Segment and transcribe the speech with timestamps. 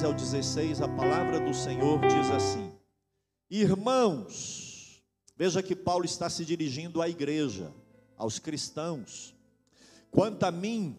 [0.00, 2.72] Filipenses 3, do 13 ao 16, a palavra do Senhor diz assim:
[3.50, 5.02] Irmãos,
[5.36, 7.72] veja que Paulo está se dirigindo à igreja,
[8.16, 9.34] aos cristãos.
[10.10, 10.98] Quanto a mim,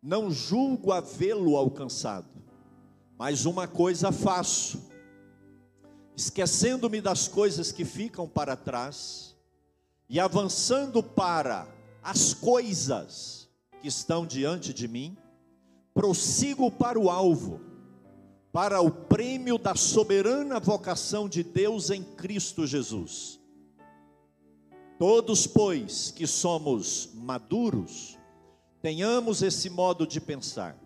[0.00, 2.28] não julgo havê-lo alcançado,
[3.18, 4.90] mas uma coisa faço,
[6.16, 9.34] esquecendo-me das coisas que ficam para trás
[10.08, 11.66] e avançando para
[12.02, 13.48] as coisas
[13.80, 15.16] que estão diante de mim,
[15.92, 17.71] prossigo para o alvo,
[18.52, 23.40] para o prêmio da soberana vocação de Deus em Cristo Jesus.
[24.98, 28.18] Todos, pois, que somos maduros,
[28.82, 30.78] tenhamos esse modo de pensar.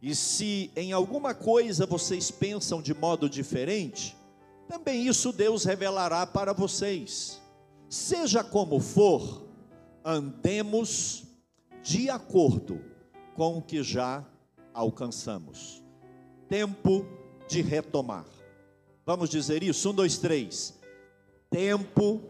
[0.00, 4.16] E se em alguma coisa vocês pensam de modo diferente,
[4.68, 7.42] também isso Deus revelará para vocês.
[7.88, 9.44] Seja como for,
[10.04, 11.24] andemos
[11.82, 12.80] de acordo
[13.34, 14.24] com o que já
[14.72, 15.79] alcançamos.
[16.50, 17.06] Tempo
[17.48, 18.26] de retomar.
[19.06, 19.88] Vamos dizer isso?
[19.88, 20.74] Um, dois, três.
[21.48, 22.20] Tempo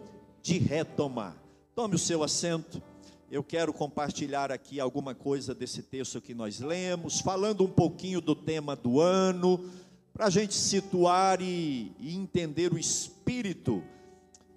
[0.43, 1.35] de retomar.
[1.75, 2.83] Tome o seu assento.
[3.31, 8.35] Eu quero compartilhar aqui alguma coisa desse texto que nós lemos, falando um pouquinho do
[8.35, 9.71] tema do ano,
[10.13, 13.83] para a gente situar e, e entender o espírito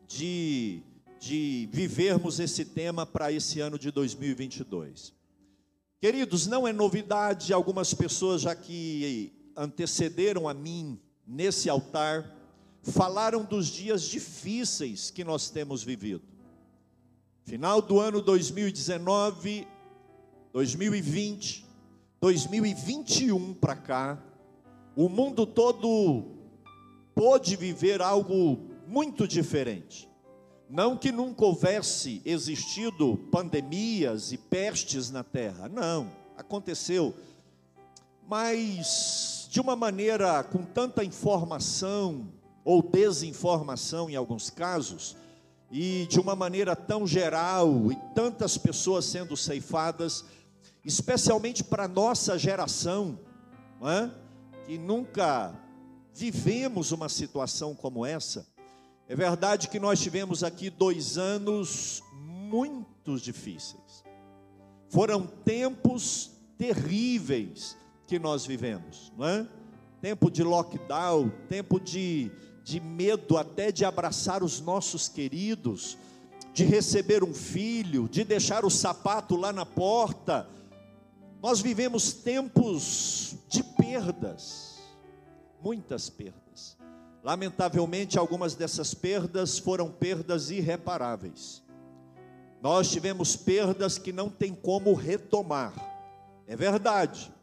[0.10, 0.82] de,
[1.22, 5.14] de vivermos esse tema para esse ano de 2022.
[6.02, 12.30] Queridos, não é novidade, algumas pessoas já que antecederam a mim nesse altar,
[12.82, 16.24] falaram dos dias difíceis que nós temos vivido.
[17.44, 19.68] Final do ano 2019,
[20.52, 21.66] 2020,
[22.22, 24.24] 2021 para cá,
[24.96, 26.26] o mundo todo
[27.16, 30.10] pôde viver algo muito diferente.
[30.70, 37.14] Não que nunca houvesse existido pandemias e pestes na terra, não, aconteceu,
[38.28, 42.28] mas de uma maneira com tanta informação
[42.66, 45.16] ou desinformação em alguns casos,
[45.70, 50.26] e de uma maneira tão geral e tantas pessoas sendo ceifadas,
[50.84, 53.20] especialmente para nossa geração,
[53.84, 54.10] é?
[54.66, 55.54] que nunca
[56.16, 58.48] vivemos uma situação como essa.
[59.08, 64.04] É verdade que nós tivemos aqui dois anos muito difíceis.
[64.90, 67.78] Foram tempos terríveis
[68.14, 69.48] que nós vivemos, não é?
[70.00, 72.30] Tempo de lockdown, tempo de,
[72.64, 75.98] de medo até de abraçar os nossos queridos,
[76.54, 80.48] de receber um filho, de deixar o sapato lá na porta.
[81.42, 84.78] Nós vivemos tempos de perdas,
[85.60, 86.78] muitas perdas.
[87.24, 91.64] Lamentavelmente, algumas dessas perdas foram perdas irreparáveis.
[92.62, 95.74] Nós tivemos perdas que não tem como retomar.
[96.46, 97.34] É verdade.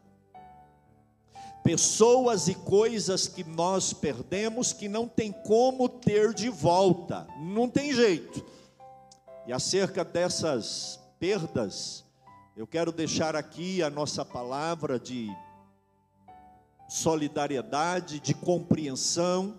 [1.63, 7.27] Pessoas e coisas que nós perdemos que não tem como ter de volta.
[7.39, 8.43] Não tem jeito.
[9.47, 12.03] E acerca dessas perdas,
[12.57, 15.29] eu quero deixar aqui a nossa palavra de
[16.87, 19.55] solidariedade, de compreensão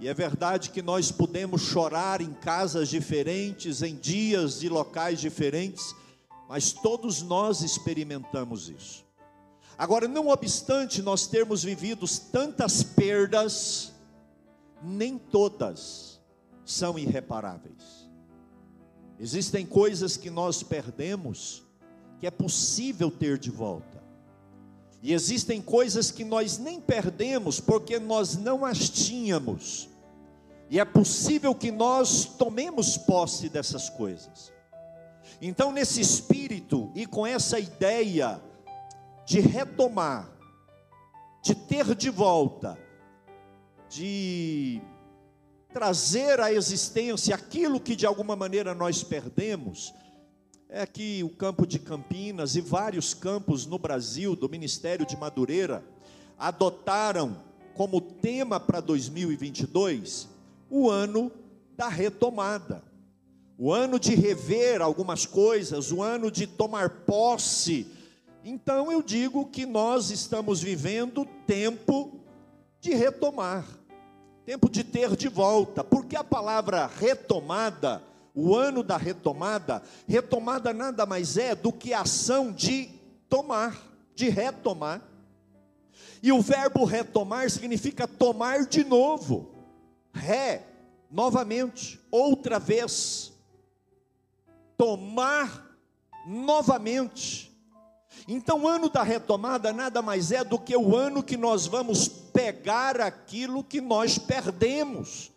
[0.00, 5.94] e é verdade que nós podemos chorar em casas diferentes, em dias e locais diferentes,
[6.48, 9.04] mas todos nós experimentamos isso.
[9.80, 13.90] Agora, não obstante nós termos vivido tantas perdas,
[14.82, 16.20] nem todas
[16.66, 18.06] são irreparáveis.
[19.18, 21.62] Existem coisas que nós perdemos
[22.18, 24.04] que é possível ter de volta.
[25.02, 29.88] E existem coisas que nós nem perdemos porque nós não as tínhamos.
[30.68, 34.52] E é possível que nós tomemos posse dessas coisas.
[35.40, 38.42] Então, nesse espírito e com essa ideia
[39.30, 40.28] de retomar,
[41.40, 42.76] de ter de volta,
[43.88, 44.80] de
[45.72, 49.94] trazer à existência aquilo que de alguma maneira nós perdemos,
[50.68, 55.84] é que o campo de Campinas e vários campos no Brasil, do Ministério de Madureira,
[56.36, 57.40] adotaram
[57.76, 60.28] como tema para 2022
[60.68, 61.30] o ano
[61.76, 62.82] da retomada,
[63.56, 67.99] o ano de rever algumas coisas, o ano de tomar posse.
[68.44, 72.20] Então eu digo que nós estamos vivendo tempo
[72.80, 73.66] de retomar,
[74.46, 78.02] tempo de ter de volta, porque a palavra retomada,
[78.34, 82.88] o ano da retomada, retomada nada mais é do que a ação de
[83.28, 83.76] tomar,
[84.14, 85.02] de retomar.
[86.22, 89.54] E o verbo retomar significa tomar de novo
[90.12, 90.66] ré,
[91.10, 93.32] novamente, outra vez,
[94.76, 95.76] tomar
[96.26, 97.49] novamente.
[98.32, 102.06] Então, o ano da retomada nada mais é do que o ano que nós vamos
[102.06, 105.32] pegar aquilo que nós perdemos.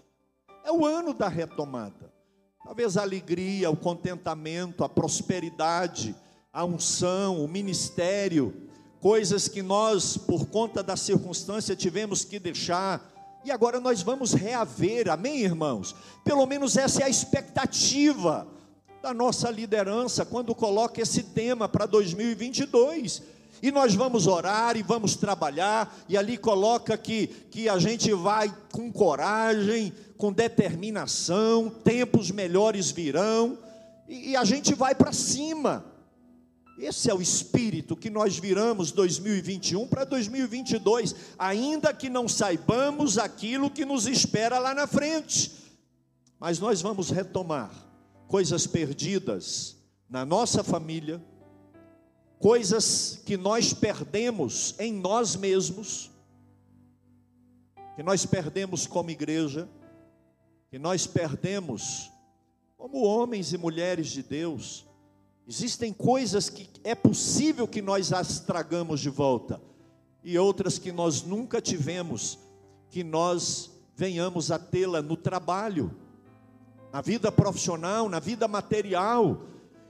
[0.63, 2.13] É o ano da retomada.
[2.63, 6.15] Talvez a alegria, o contentamento, a prosperidade,
[6.53, 8.69] a unção, o ministério,
[9.01, 13.11] coisas que nós, por conta da circunstância, tivemos que deixar,
[13.43, 15.95] e agora nós vamos reaver, amém, irmãos?
[16.23, 18.52] Pelo menos essa é a expectativa
[19.03, 23.21] da nossa liderança quando coloca esse tema para 2022.
[23.61, 28.53] E nós vamos orar e vamos trabalhar, e ali coloca que, que a gente vai
[28.71, 33.57] com coragem, com determinação, tempos melhores virão,
[34.07, 35.83] e, e a gente vai para cima.
[36.77, 43.69] Esse é o espírito que nós viramos 2021 para 2022, ainda que não saibamos aquilo
[43.69, 45.51] que nos espera lá na frente.
[46.39, 47.92] Mas nós vamos retomar
[48.27, 49.77] coisas perdidas
[50.09, 51.23] na nossa família,
[52.39, 56.11] coisas que nós perdemos em nós mesmos,
[57.95, 59.69] que nós perdemos como igreja,
[60.69, 62.11] que nós perdemos
[62.77, 64.85] como homens e mulheres de Deus.
[65.47, 69.61] Existem coisas que é possível que nós as tragamos de volta,
[70.23, 72.39] e outras que nós nunca tivemos,
[72.89, 75.95] que nós venhamos a tê-la no trabalho,
[76.93, 79.41] na vida profissional, na vida material.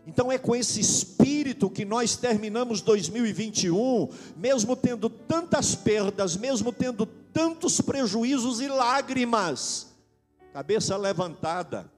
[0.08, 4.08] Então é com esse espírito que nós terminamos 2021,
[4.38, 9.88] mesmo tendo tantas perdas, mesmo tendo tantos prejuízos e lágrimas,
[10.54, 11.92] cabeça levantada,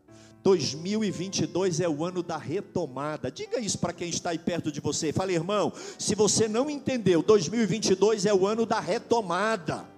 [0.43, 3.29] 2022 é o ano da retomada.
[3.29, 5.13] Diga isso para quem está aí perto de você.
[5.13, 9.94] Fale, irmão, se você não entendeu, 2022 é o ano da retomada.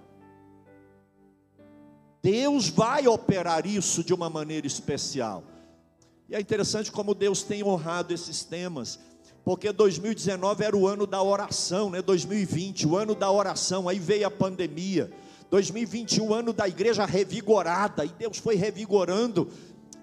[2.30, 5.42] Deus vai operar isso de uma maneira especial.
[6.28, 8.98] E é interessante como Deus tem honrado esses temas,
[9.42, 12.02] porque 2019 era o ano da oração, né?
[12.02, 15.10] 2020, o ano da oração, aí veio a pandemia.
[15.50, 19.50] 2021, o ano da igreja revigorada, e Deus foi revigorando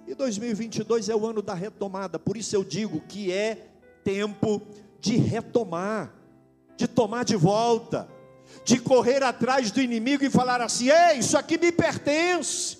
[0.07, 3.69] e 2022 é o ano da retomada, por isso eu digo que é
[4.03, 4.63] tempo
[4.99, 6.11] de retomar,
[6.75, 8.07] de tomar de volta,
[8.65, 12.79] de correr atrás do inimigo e falar assim: ei, isso aqui me pertence,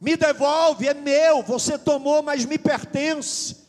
[0.00, 3.64] me devolve, é meu, você tomou, mas me pertence.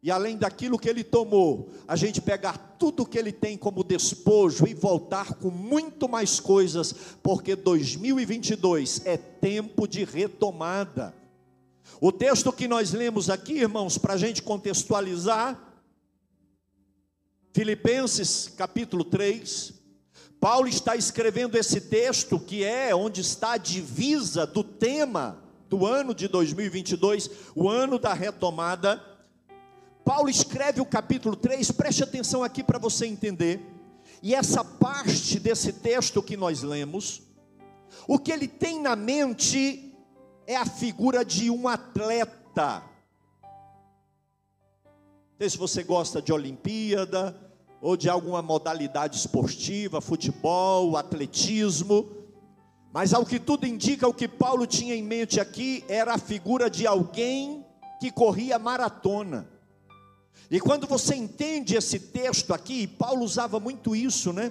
[0.00, 4.66] E além daquilo que ele tomou, a gente pegar tudo que ele tem como despojo
[4.66, 11.14] e voltar com muito mais coisas, porque 2022 é tempo de retomada.
[12.00, 15.58] O texto que nós lemos aqui, irmãos, para a gente contextualizar,
[17.54, 19.83] Filipenses capítulo 3,
[20.44, 26.14] Paulo está escrevendo esse texto que é onde está a divisa do tema do ano
[26.14, 29.02] de 2022, o ano da retomada.
[30.04, 33.58] Paulo escreve o capítulo 3, preste atenção aqui para você entender.
[34.22, 37.22] E essa parte desse texto que nós lemos,
[38.06, 39.96] o que ele tem na mente
[40.46, 42.82] é a figura de um atleta.
[44.92, 47.43] Não sei se você gosta de Olimpíada
[47.84, 52.08] ou de alguma modalidade esportiva, futebol, atletismo,
[52.90, 56.70] mas ao que tudo indica, o que Paulo tinha em mente aqui era a figura
[56.70, 57.62] de alguém
[58.00, 59.46] que corria maratona.
[60.50, 64.50] E quando você entende esse texto aqui, Paulo usava muito isso, né?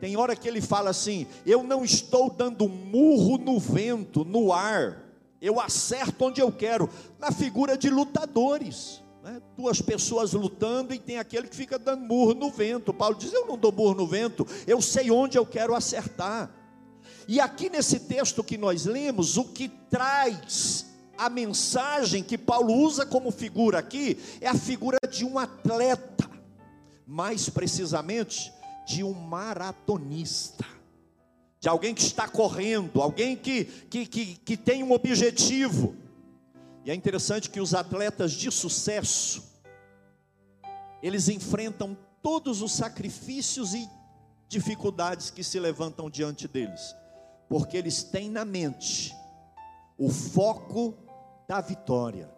[0.00, 5.00] Tem hora que ele fala assim: Eu não estou dando murro no vento, no ar,
[5.40, 6.90] eu acerto onde eu quero,
[7.20, 9.03] na figura de lutadores.
[9.24, 9.40] Né?
[9.56, 12.92] Duas pessoas lutando e tem aquele que fica dando murro no vento.
[12.92, 16.54] Paulo diz: Eu não dou murro no vento, eu sei onde eu quero acertar.
[17.26, 20.84] E aqui nesse texto que nós lemos, o que traz
[21.16, 26.30] a mensagem que Paulo usa como figura aqui é a figura de um atleta,
[27.06, 28.52] mais precisamente
[28.86, 30.66] de um maratonista
[31.58, 35.96] de alguém que está correndo, alguém que, que, que, que tem um objetivo.
[36.84, 39.42] E é interessante que os atletas de sucesso,
[41.02, 43.88] eles enfrentam todos os sacrifícios e
[44.48, 46.94] dificuldades que se levantam diante deles,
[47.48, 49.14] porque eles têm na mente
[49.96, 50.94] o foco
[51.48, 52.30] da vitória.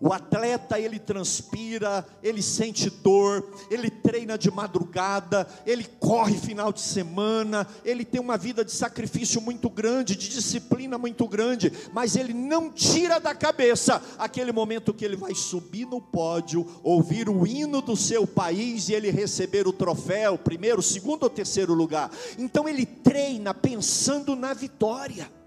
[0.00, 6.80] O atleta ele transpira, ele sente dor, ele treina de madrugada, ele corre final de
[6.80, 12.32] semana, ele tem uma vida de sacrifício muito grande, de disciplina muito grande, mas ele
[12.32, 17.82] não tira da cabeça aquele momento que ele vai subir no pódio, ouvir o hino
[17.82, 22.10] do seu país e ele receber o troféu, primeiro, segundo ou terceiro lugar.
[22.38, 25.37] Então ele treina pensando na vitória.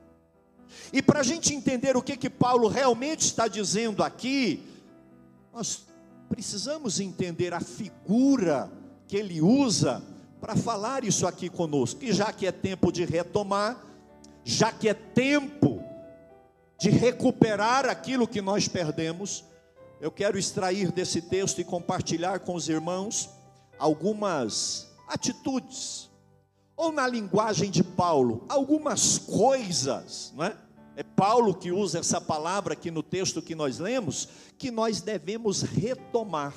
[0.91, 4.63] E para a gente entender o que, que Paulo realmente está dizendo aqui,
[5.53, 5.85] nós
[6.29, 8.71] precisamos entender a figura
[9.07, 10.01] que ele usa
[10.39, 12.03] para falar isso aqui conosco.
[12.03, 13.77] E já que é tempo de retomar,
[14.43, 15.83] já que é tempo
[16.79, 19.43] de recuperar aquilo que nós perdemos,
[19.99, 23.29] eu quero extrair desse texto e compartilhar com os irmãos
[23.77, 26.09] algumas atitudes,
[26.81, 30.57] ou na linguagem de Paulo, algumas coisas, não é?
[30.95, 35.61] É Paulo que usa essa palavra aqui no texto que nós lemos, que nós devemos
[35.61, 36.55] retomar,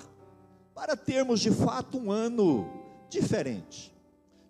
[0.74, 2.66] para termos de fato um ano
[3.10, 3.94] diferente.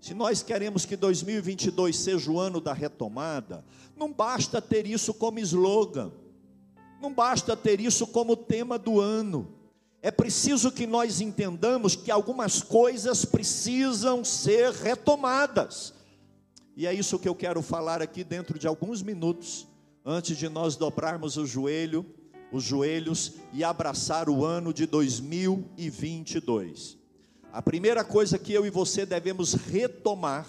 [0.01, 3.65] Se nós queremos que 2022 seja o ano da retomada,
[3.97, 6.13] não basta ter isso como slogan,
[7.03, 9.53] não basta ter isso como tema do ano.
[10.05, 15.95] É preciso que nós entendamos que algumas coisas precisam ser retomadas.
[16.77, 19.67] E é isso que eu quero falar aqui dentro de alguns minutos,
[20.05, 22.05] antes de nós dobrarmos o joelho,
[22.53, 26.99] os joelhos e abraçar o ano de 2022.
[27.51, 30.47] A primeira coisa que eu e você devemos retomar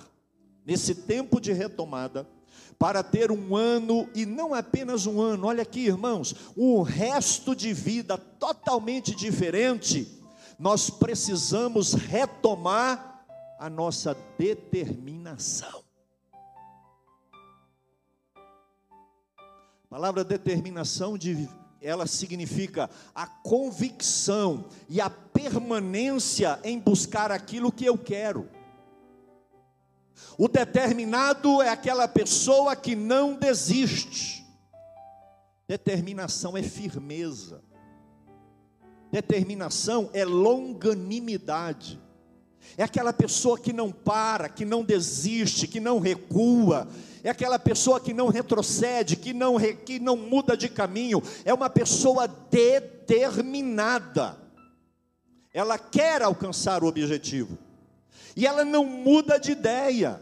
[0.66, 2.28] nesse tempo de retomada
[2.78, 7.74] para ter um ano, e não apenas um ano, olha aqui, irmãos, um resto de
[7.74, 10.22] vida totalmente diferente,
[10.60, 13.26] nós precisamos retomar
[13.58, 15.84] a nossa determinação.
[19.86, 21.48] A palavra determinação de
[21.82, 28.50] ela significa a convicção e a permanência em buscar aquilo que eu quero.
[30.38, 34.46] O determinado é aquela pessoa que não desiste.
[35.68, 37.62] Determinação é firmeza.
[39.12, 42.02] Determinação é longanimidade.
[42.78, 46.88] É aquela pessoa que não para, que não desiste, que não recua.
[47.24, 49.56] É aquela pessoa que não retrocede, que não,
[49.86, 51.22] que não muda de caminho.
[51.44, 54.38] É uma pessoa determinada.
[55.54, 57.58] Ela quer alcançar o objetivo
[58.36, 60.22] e ela não muda de ideia.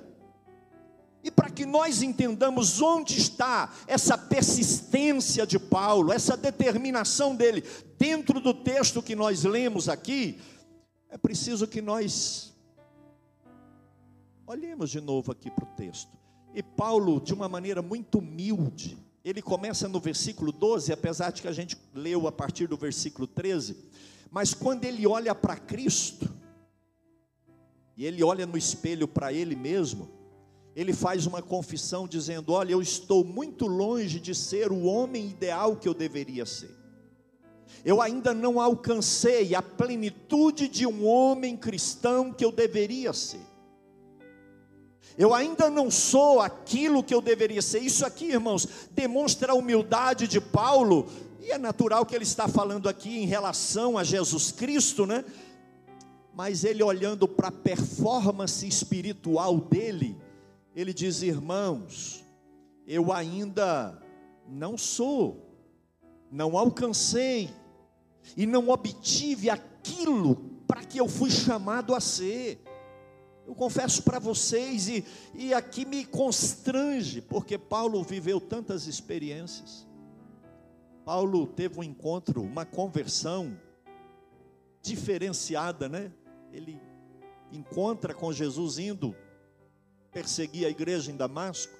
[1.24, 7.63] E para que nós entendamos onde está essa persistência de Paulo, essa determinação dele,
[7.98, 10.39] dentro do texto que nós lemos aqui,
[11.10, 12.53] é preciso que nós
[14.46, 16.12] olhemos de novo aqui para o texto.
[16.53, 21.48] E Paulo, de uma maneira muito humilde, ele começa no versículo 12, apesar de que
[21.48, 23.77] a gente leu a partir do versículo 13,
[24.29, 26.29] mas quando ele olha para Cristo,
[27.95, 30.09] e ele olha no espelho para ele mesmo,
[30.75, 35.75] ele faz uma confissão dizendo: Olha, eu estou muito longe de ser o homem ideal
[35.75, 36.75] que eu deveria ser.
[37.85, 43.41] Eu ainda não alcancei a plenitude de um homem cristão que eu deveria ser.
[45.17, 47.79] Eu ainda não sou aquilo que eu deveria ser.
[47.79, 51.07] Isso aqui, irmãos, demonstra a humildade de Paulo,
[51.39, 55.23] e é natural que ele está falando aqui em relação a Jesus Cristo, né?
[56.33, 60.17] Mas ele olhando para a performance espiritual dele,
[60.75, 62.23] ele diz: irmãos,
[62.87, 64.01] eu ainda
[64.47, 65.55] não sou,
[66.31, 67.49] não alcancei,
[68.35, 70.35] e não obtive aquilo
[70.67, 72.63] para que eu fui chamado a ser.
[73.45, 79.85] Eu confesso para vocês, e, e aqui me constrange, porque Paulo viveu tantas experiências.
[81.03, 83.59] Paulo teve um encontro, uma conversão
[84.81, 86.11] diferenciada, né?
[86.53, 86.79] Ele
[87.51, 89.15] encontra com Jesus indo
[90.12, 91.74] perseguir a igreja em Damasco.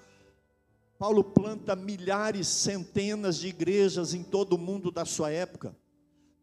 [0.98, 5.76] Paulo planta milhares, centenas de igrejas em todo o mundo da sua época.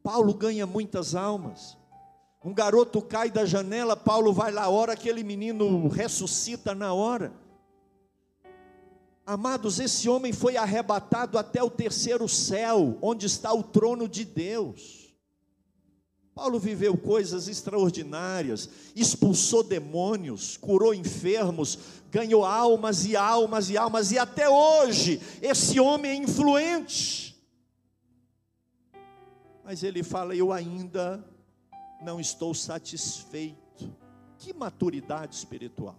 [0.03, 1.77] Paulo ganha muitas almas.
[2.43, 7.33] Um garoto cai da janela, Paulo vai lá, ora, aquele menino ressuscita na hora.
[9.27, 15.10] Amados, esse homem foi arrebatado até o terceiro céu, onde está o trono de Deus.
[16.35, 21.79] Paulo viveu coisas extraordinárias, expulsou demônios, curou enfermos,
[22.11, 27.37] ganhou almas e almas e almas, e até hoje esse homem é influente.
[29.65, 31.25] Mas ele fala: Eu ainda
[32.03, 33.61] não estou satisfeito.
[34.39, 35.99] Que maturidade espiritual,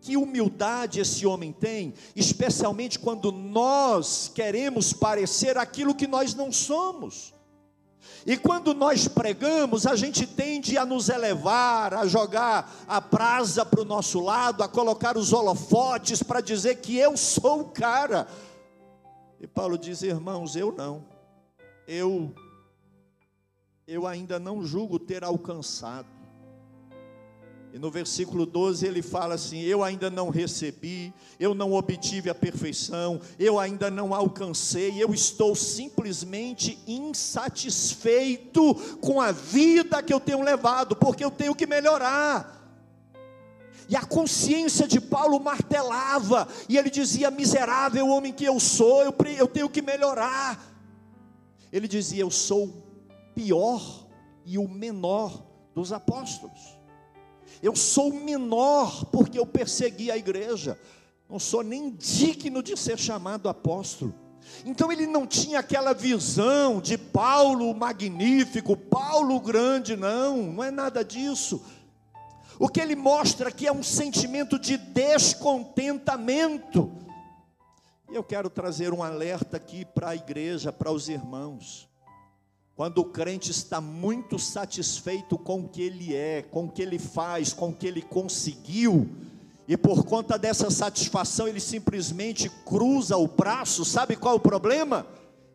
[0.00, 7.34] que humildade esse homem tem, especialmente quando nós queremos parecer aquilo que nós não somos.
[8.24, 13.80] E quando nós pregamos, a gente tende a nos elevar, a jogar a brasa para
[13.80, 18.28] o nosso lado, a colocar os holofotes para dizer que eu sou o cara.
[19.40, 21.04] E Paulo diz: irmãos, eu não,
[21.86, 22.32] eu,
[23.86, 26.21] eu ainda não julgo ter alcançado.
[27.72, 31.10] E no versículo 12 ele fala assim: Eu ainda não recebi,
[31.40, 39.32] eu não obtive a perfeição, eu ainda não alcancei, eu estou simplesmente insatisfeito com a
[39.32, 42.60] vida que eu tenho levado, porque eu tenho que melhorar.
[43.88, 49.14] E a consciência de Paulo martelava, e ele dizia: Miserável homem que eu sou, eu,
[49.38, 50.62] eu tenho que melhorar.
[51.72, 52.84] Ele dizia: Eu sou o
[53.34, 54.06] pior
[54.44, 55.42] e o menor
[55.74, 56.81] dos apóstolos.
[57.60, 60.78] Eu sou menor porque eu persegui a igreja.
[61.28, 64.14] Não sou nem digno de ser chamado apóstolo.
[64.64, 71.04] Então ele não tinha aquela visão de Paulo magnífico, Paulo grande, não, não é nada
[71.04, 71.60] disso.
[72.58, 76.92] O que ele mostra aqui é um sentimento de descontentamento.
[78.10, 81.88] E eu quero trazer um alerta aqui para a igreja, para os irmãos.
[82.74, 86.98] Quando o crente está muito satisfeito com o que ele é, com o que ele
[86.98, 89.08] faz, com o que ele conseguiu,
[89.68, 95.06] e por conta dessa satisfação ele simplesmente cruza o braço, sabe qual é o problema?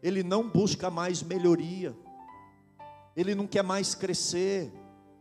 [0.02, 1.96] Ele não busca mais melhoria,
[3.16, 4.72] ele não quer mais crescer,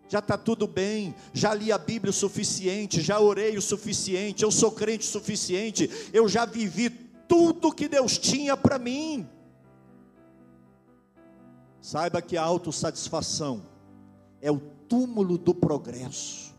[0.08, 4.50] já está tudo bem, já li a Bíblia o suficiente, já orei o suficiente, eu
[4.50, 6.90] sou crente o suficiente, eu já vivi
[7.26, 9.26] tudo que Deus tinha para mim.
[11.86, 13.62] Saiba que a autossatisfação
[14.42, 16.52] é o túmulo do progresso.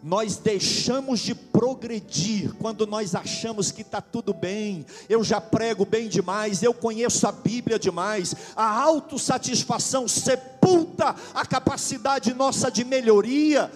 [0.00, 6.08] Nós deixamos de progredir quando nós achamos que está tudo bem, eu já prego bem
[6.08, 8.32] demais, eu conheço a Bíblia demais.
[8.54, 13.72] A autossatisfação sepulta a capacidade nossa de melhoria,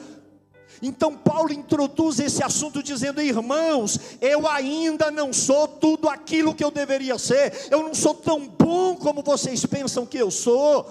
[0.83, 6.71] então Paulo introduz esse assunto dizendo: "Irmãos, eu ainda não sou tudo aquilo que eu
[6.71, 7.69] deveria ser.
[7.71, 10.91] Eu não sou tão bom como vocês pensam que eu sou.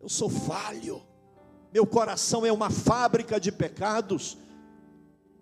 [0.00, 1.02] Eu sou falho.
[1.72, 4.36] Meu coração é uma fábrica de pecados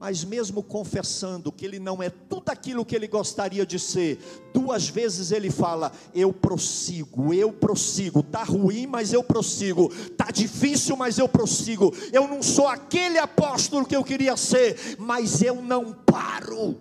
[0.04, 4.18] mas mesmo confessando que ele não é tudo aquilo que ele gostaria de ser,
[4.52, 8.22] duas vezes ele fala: Eu prossigo, eu prossigo.
[8.22, 9.88] Tá ruim, mas eu prossigo.
[10.10, 11.90] Tá difícil, mas eu prossigo.
[12.12, 16.78] Eu não sou aquele apóstolo que eu queria ser, mas eu não paro.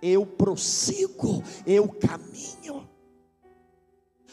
[0.00, 2.88] Eu prossigo, eu caminho.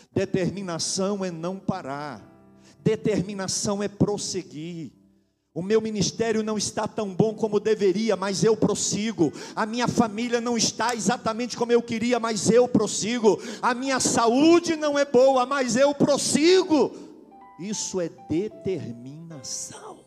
[0.10, 2.22] Determinação é não parar.
[2.82, 5.03] Determinação é prosseguir.
[5.56, 9.32] O meu ministério não está tão bom como deveria, mas eu prossigo.
[9.56, 13.40] A minha família não está exatamente como eu queria, mas eu prossigo.
[13.62, 16.92] A minha saúde não é boa, mas eu prossigo.
[17.60, 20.04] Isso é determinação.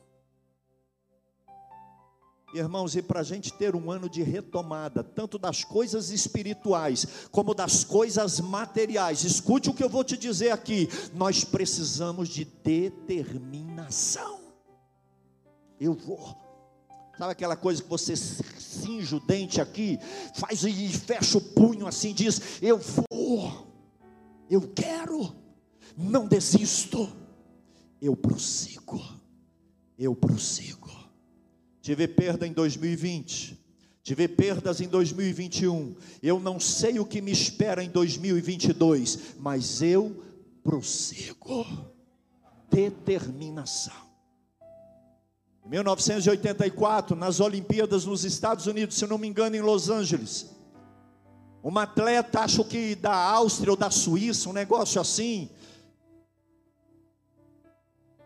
[2.53, 7.55] Irmãos, e para a gente ter um ano de retomada, tanto das coisas espirituais como
[7.55, 14.46] das coisas materiais, escute o que eu vou te dizer aqui: nós precisamos de determinação.
[15.81, 16.47] Eu vou.
[17.19, 19.99] Sabe aquela coisa que você cinge o dente aqui,
[20.35, 23.67] faz e fecha o punho assim, diz: Eu vou,
[24.51, 25.35] eu quero,
[25.97, 27.11] não desisto,
[28.03, 29.03] eu prossigo,
[29.99, 30.91] eu prossigo.
[31.81, 33.59] Tive perda em 2020,
[34.03, 40.23] tive perdas em 2021, eu não sei o que me espera em 2022, mas eu
[40.63, 41.65] prossigo.
[42.69, 44.06] Determinação.
[45.67, 50.49] Em 1984, nas Olimpíadas nos Estados Unidos, se não me engano, em Los Angeles,
[51.61, 55.51] uma atleta, acho que da Áustria ou da Suíça, um negócio assim,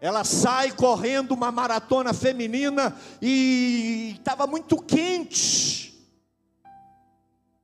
[0.02, 5.98] ela sai correndo uma maratona feminina e estava muito quente,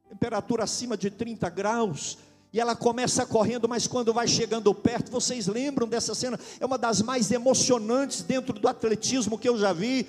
[0.09, 2.17] temperatura acima de 30 graus,
[2.53, 6.39] e ela começa correndo, mas quando vai chegando perto, vocês lembram dessa cena?
[6.59, 10.07] É uma das mais emocionantes dentro do atletismo que eu já vi.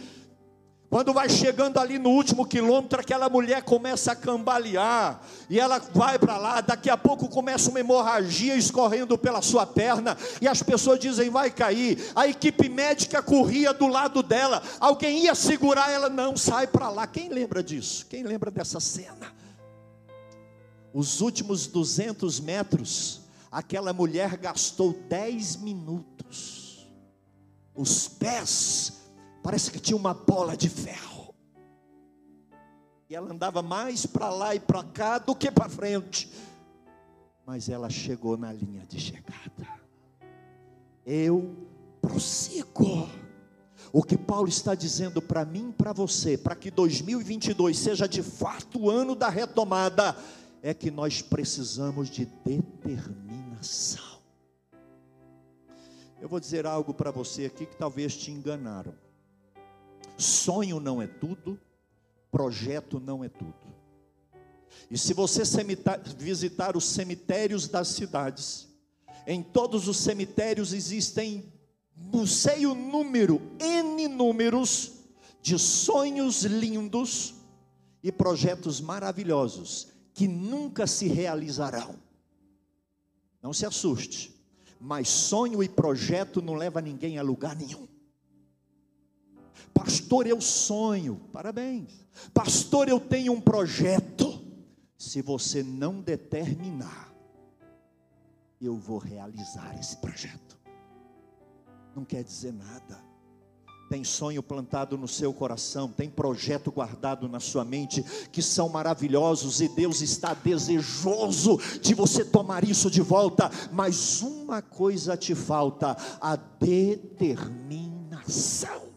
[0.90, 6.18] Quando vai chegando ali no último quilômetro, aquela mulher começa a cambalear, e ela vai
[6.18, 10.98] para lá, daqui a pouco começa uma hemorragia escorrendo pela sua perna, e as pessoas
[10.98, 12.00] dizem vai cair.
[12.16, 17.06] A equipe médica corria do lado dela, alguém ia segurar ela, não, sai para lá.
[17.06, 18.06] Quem lembra disso?
[18.06, 19.36] Quem lembra dessa cena?
[20.98, 26.88] Os últimos 200 metros, aquela mulher gastou 10 minutos.
[27.76, 29.04] Os pés,
[29.44, 31.36] parece que tinha uma bola de ferro.
[33.08, 36.32] E ela andava mais para lá e para cá do que para frente.
[37.46, 39.68] Mas ela chegou na linha de chegada.
[41.06, 41.56] Eu
[42.02, 43.08] prossigo.
[43.94, 48.24] O que Paulo está dizendo para mim e para você, para que 2022 seja de
[48.24, 50.18] fato o ano da retomada,
[50.68, 54.18] é que nós precisamos de determinação.
[56.20, 58.94] Eu vou dizer algo para você aqui que talvez te enganaram.
[60.18, 61.58] Sonho não é tudo,
[62.30, 63.56] projeto não é tudo.
[64.92, 65.44] E se você
[66.18, 68.68] visitar os cemitérios das cidades,
[69.26, 71.50] em todos os cemitérios existem,
[71.96, 74.96] não sei o número, N números
[75.42, 77.36] de sonhos lindos
[78.04, 81.94] e projetos maravilhosos que nunca se realizarão.
[83.40, 84.36] Não se assuste,
[84.82, 87.88] mas sonho e projeto não leva ninguém a lugar nenhum.
[89.72, 92.04] Pastor, eu sonho, parabéns.
[92.34, 94.44] Pastor, eu tenho um projeto.
[94.98, 97.14] Se você não determinar,
[98.60, 100.58] eu vou realizar esse projeto.
[101.96, 103.07] Não quer dizer nada
[103.90, 109.62] tem sonho plantado no seu coração, tem projeto guardado na sua mente, que são maravilhosos
[109.62, 115.96] e Deus está desejoso de você tomar isso de volta, mas uma coisa te falta:
[116.20, 118.88] a determinação.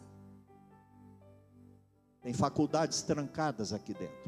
[2.22, 4.18] Tem faculdades trancadas aqui dentro.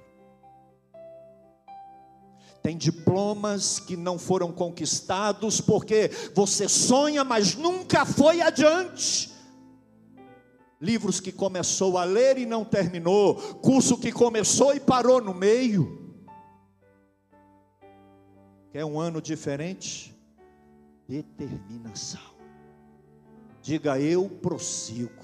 [2.63, 9.32] Tem diplomas que não foram conquistados porque você sonha, mas nunca foi adiante
[10.83, 16.13] livros que começou a ler e não terminou, curso que começou e parou no meio.
[18.73, 20.13] Quer um ano diferente?
[21.09, 22.33] Determinação.
[23.63, 25.23] Diga eu prossigo.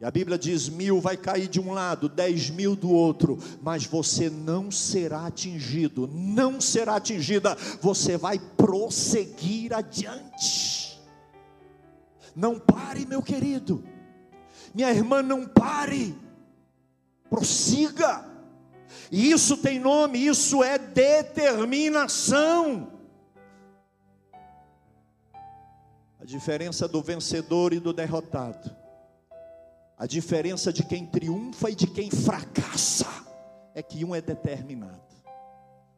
[0.00, 3.86] E a Bíblia diz: mil vai cair de um lado, dez mil do outro, mas
[3.86, 10.91] você não será atingido, não será atingida, você vai prosseguir adiante.
[12.34, 13.84] Não pare, meu querido.
[14.74, 16.18] Minha irmã, não pare.
[17.28, 18.32] Prossiga.
[19.10, 22.92] E isso tem nome, isso é determinação.
[26.20, 28.70] A diferença do vencedor e do derrotado.
[29.98, 33.06] A diferença de quem triunfa e de quem fracassa
[33.74, 35.00] é que um é determinado.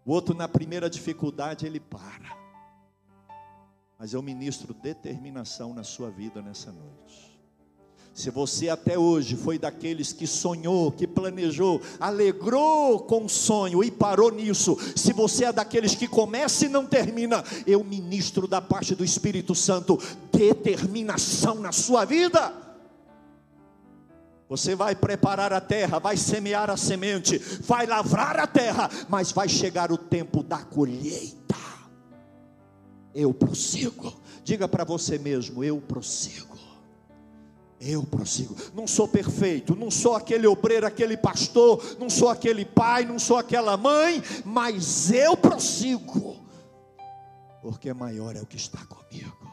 [0.05, 2.44] O outro na primeira dificuldade ele para
[4.05, 7.41] mas eu ministro determinação na sua vida nessa noite.
[8.13, 13.91] Se você até hoje foi daqueles que sonhou, que planejou, alegrou com o sonho e
[13.91, 18.95] parou nisso, se você é daqueles que começa e não termina, eu ministro da parte
[18.95, 19.99] do Espírito Santo
[20.31, 22.53] determinação na sua vida.
[24.51, 29.49] Você vai preparar a terra, vai semear a semente, vai lavrar a terra, mas vai
[29.49, 31.45] chegar o tempo da colheita
[33.15, 34.13] eu prossigo.
[34.43, 36.55] Diga para você mesmo: eu prossigo.
[37.81, 38.57] Eu prossigo.
[38.75, 43.37] Não sou perfeito, não sou aquele obreiro, aquele pastor, não sou aquele pai, não sou
[43.37, 46.37] aquela mãe, mas eu prossigo,
[47.61, 49.53] porque maior é o que está comigo.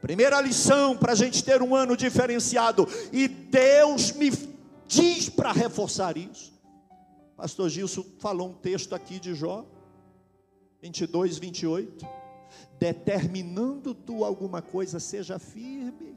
[0.00, 4.30] Primeira lição para a gente ter um ano diferenciado, e Deus me
[4.86, 6.54] diz para reforçar isso.
[7.36, 9.66] Pastor Gilson falou um texto aqui de Jó.
[10.80, 12.06] 22, 28.
[12.78, 16.16] Determinando tu alguma coisa, seja firme.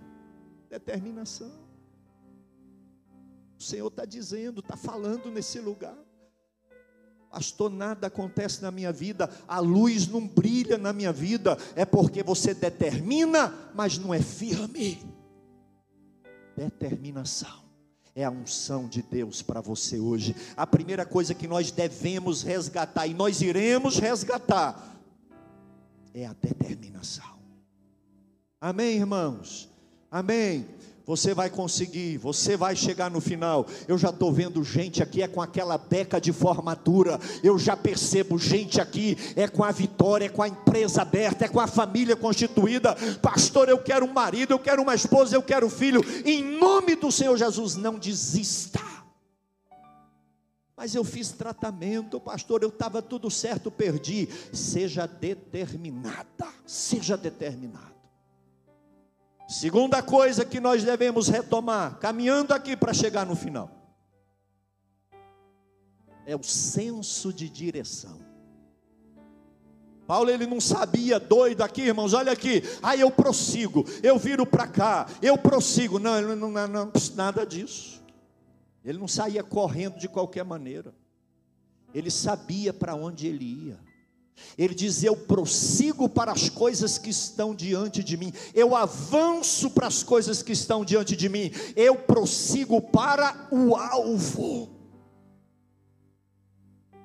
[0.70, 1.68] Determinação.
[3.58, 5.98] O Senhor está dizendo, está falando nesse lugar.
[7.30, 12.24] Pastor, nada acontece na minha vida, a luz não brilha na minha vida, é porque
[12.24, 15.00] você determina, mas não é firme.
[16.56, 17.69] Determinação
[18.20, 20.36] é a unção de Deus para você hoje.
[20.58, 24.98] A primeira coisa que nós devemos resgatar, e nós iremos resgatar,
[26.14, 27.40] é a determinação.
[28.60, 29.70] Amém, irmãos?
[30.12, 30.68] Amém.
[31.10, 33.66] Você vai conseguir, você vai chegar no final.
[33.88, 37.20] Eu já estou vendo gente aqui é com aquela beca de formatura.
[37.42, 41.48] Eu já percebo gente aqui é com a vitória, é com a empresa aberta, é
[41.48, 42.96] com a família constituída.
[43.24, 46.00] Pastor, eu quero um marido, eu quero uma esposa, eu quero um filho.
[46.24, 48.80] Em nome do Senhor Jesus, não desista.
[50.78, 54.30] Mas eu fiz tratamento, pastor, eu estava tudo certo, perdi.
[54.54, 57.99] Seja determinada, seja determinada.
[59.50, 63.72] Segunda coisa que nós devemos retomar, caminhando aqui para chegar no final,
[66.24, 68.20] é o senso de direção.
[70.06, 74.68] Paulo ele não sabia, doido aqui, irmãos, olha aqui, aí eu prossigo, eu viro para
[74.68, 75.98] cá, eu prossigo.
[75.98, 78.04] Não, ele não, não, não, nada disso.
[78.86, 80.94] Ele não saía correndo de qualquer maneira.
[81.92, 83.89] Ele sabia para onde ele ia.
[84.58, 89.88] Ele diz: Eu prossigo para as coisas que estão diante de mim, eu avanço para
[89.88, 94.70] as coisas que estão diante de mim, eu prossigo para o alvo.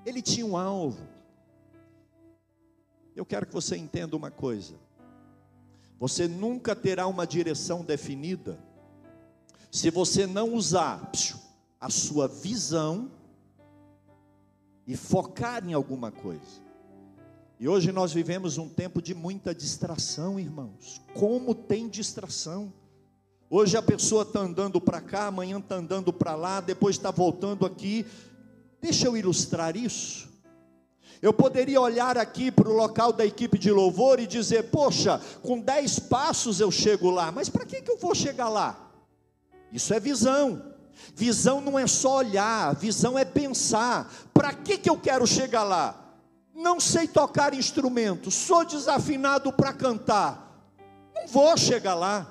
[0.04, 1.00] Ele tinha um alvo.
[3.16, 4.74] Eu quero que você entenda uma coisa:
[5.98, 8.58] você nunca terá uma direção definida
[9.70, 11.10] se você não usar
[11.80, 13.10] a sua visão
[14.86, 16.63] e focar em alguma coisa.
[17.58, 21.00] E hoje nós vivemos um tempo de muita distração, irmãos.
[21.14, 22.72] Como tem distração?
[23.48, 27.64] Hoje a pessoa está andando para cá, amanhã está andando para lá, depois está voltando
[27.64, 28.04] aqui.
[28.82, 30.28] Deixa eu ilustrar isso.
[31.22, 35.60] Eu poderia olhar aqui para o local da equipe de louvor e dizer: Poxa, com
[35.60, 38.90] dez passos eu chego lá, mas para que, que eu vou chegar lá?
[39.72, 40.74] Isso é visão.
[41.14, 44.12] Visão não é só olhar, visão é pensar.
[44.34, 46.03] Para que, que eu quero chegar lá?
[46.54, 50.70] Não sei tocar instrumento, sou desafinado para cantar.
[51.14, 52.30] Não vou chegar lá.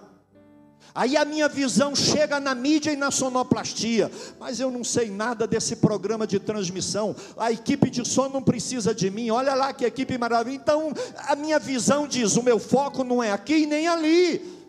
[0.96, 5.48] Aí a minha visão chega na mídia e na sonoplastia, mas eu não sei nada
[5.48, 7.16] desse programa de transmissão.
[7.36, 9.32] A equipe de som não precisa de mim.
[9.32, 10.62] Olha lá que equipe maravilhosa.
[10.62, 10.94] Então,
[11.28, 14.64] a minha visão diz: o meu foco não é aqui nem ali.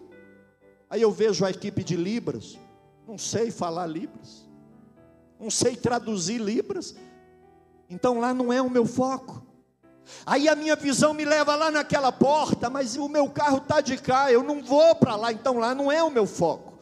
[0.89, 2.59] Aí eu vejo a equipe de Libras,
[3.07, 4.49] não sei falar Libras,
[5.39, 6.95] não sei traduzir Libras,
[7.91, 9.44] então lá não é o meu foco.
[10.27, 13.97] Aí a minha visão me leva lá naquela porta, mas o meu carro está de
[13.97, 16.75] cá, eu não vou para lá, então lá não é o meu foco.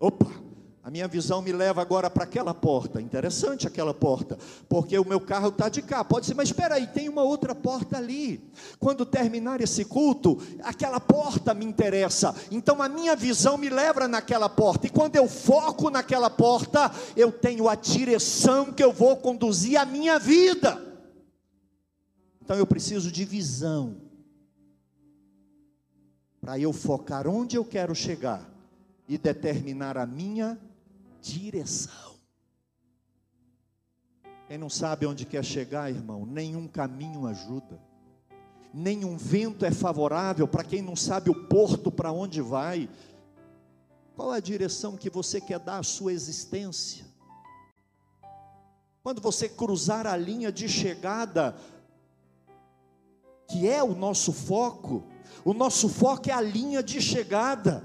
[0.00, 0.26] Opa,
[0.88, 4.38] a minha visão me leva agora para aquela porta, interessante aquela porta,
[4.70, 6.02] porque o meu carro está de cá.
[6.02, 8.40] Pode ser, mas espera aí, tem uma outra porta ali.
[8.78, 12.34] Quando terminar esse culto, aquela porta me interessa.
[12.50, 17.30] Então a minha visão me leva naquela porta, e quando eu foco naquela porta, eu
[17.30, 20.87] tenho a direção que eu vou conduzir a minha vida.
[22.48, 24.00] Então eu preciso de visão
[26.40, 28.50] para eu focar onde eu quero chegar
[29.06, 30.58] e determinar a minha
[31.20, 32.16] direção.
[34.46, 37.78] Quem não sabe onde quer chegar, irmão, nenhum caminho ajuda.
[38.72, 42.88] Nenhum vento é favorável para quem não sabe o porto para onde vai.
[44.16, 47.04] Qual a direção que você quer dar à sua existência?
[49.02, 51.54] Quando você cruzar a linha de chegada,
[53.48, 55.04] que é o nosso foco,
[55.44, 57.82] o nosso foco é a linha de chegada.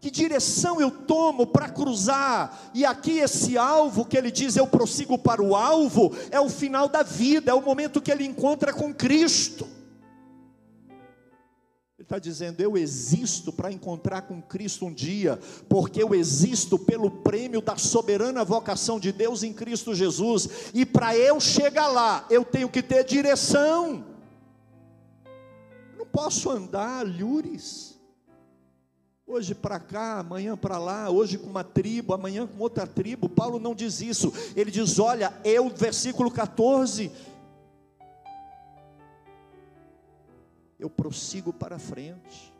[0.00, 2.70] Que direção eu tomo para cruzar?
[2.72, 6.88] E aqui esse alvo que ele diz, eu prossigo para o alvo, é o final
[6.88, 9.75] da vida, é o momento que ele encontra com Cristo
[12.06, 15.38] está dizendo: Eu existo para encontrar com Cristo um dia,
[15.68, 21.16] porque eu existo pelo prêmio da soberana vocação de Deus em Cristo Jesus, e para
[21.16, 24.04] eu chegar lá, eu tenho que ter direção.
[25.98, 27.96] Não posso andar lures.
[29.28, 33.28] Hoje para cá, amanhã para lá, hoje com uma tribo, amanhã com outra tribo.
[33.28, 34.32] Paulo não diz isso.
[34.54, 37.10] Ele diz: Olha, eu, versículo 14,
[40.78, 42.54] eu prossigo para frente,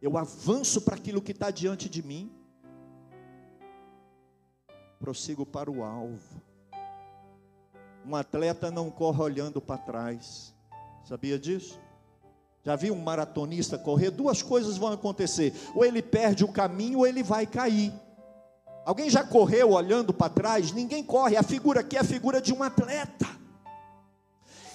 [0.00, 2.32] eu avanço para aquilo que está diante de mim,
[4.98, 6.42] prossigo para o alvo.
[8.04, 10.54] Um atleta não corre olhando para trás,
[11.04, 11.80] sabia disso?
[12.64, 14.10] Já viu um maratonista correr?
[14.10, 17.92] Duas coisas vão acontecer: ou ele perde o caminho, ou ele vai cair.
[18.84, 20.72] Alguém já correu olhando para trás?
[20.72, 21.36] Ninguém corre.
[21.36, 23.26] A figura aqui é a figura de um atleta.